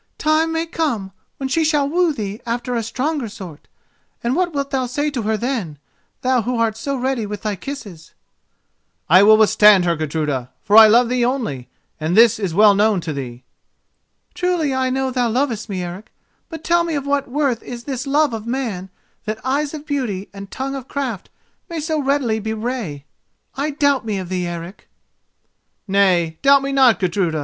[0.17, 3.67] Time may come when she shall woo thee after a stronger sort,
[4.23, 5.77] and what wilt thou say to her then,
[6.21, 8.15] thou who art so ready with thy kisses?"
[9.09, 11.69] "I will withstand her, Gudruda, for I love thee only,
[11.99, 13.43] and this is well known to thee."
[14.33, 16.11] "Truly I know thou lovest me, Eric;
[16.49, 18.89] but tell me of what worth is this love of man
[19.25, 21.29] that eyes of beauty and tongue of craft
[21.69, 23.05] may so readily bewray?
[23.53, 24.89] I doubt me of thee, Eric!"
[25.87, 27.39] "Nay, doubt me not, Gudruda.